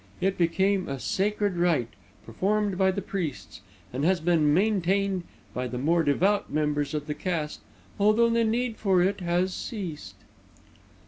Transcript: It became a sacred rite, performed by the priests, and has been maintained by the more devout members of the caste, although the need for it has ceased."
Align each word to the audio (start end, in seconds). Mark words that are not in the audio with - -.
It 0.19 0.35
became 0.35 0.89
a 0.89 0.99
sacred 0.99 1.57
rite, 1.57 1.93
performed 2.25 2.75
by 2.75 2.89
the 2.89 3.03
priests, 3.03 3.61
and 3.93 4.03
has 4.03 4.19
been 4.19 4.51
maintained 4.51 5.25
by 5.53 5.67
the 5.67 5.77
more 5.77 6.01
devout 6.01 6.51
members 6.51 6.95
of 6.95 7.05
the 7.05 7.13
caste, 7.13 7.61
although 7.99 8.31
the 8.31 8.43
need 8.43 8.77
for 8.77 9.03
it 9.03 9.19
has 9.19 9.53
ceased." 9.53 10.15